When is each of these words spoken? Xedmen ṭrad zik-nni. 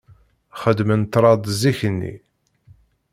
Xedmen 0.61 1.01
ṭrad 1.13 1.43
zik-nni. 1.59 2.13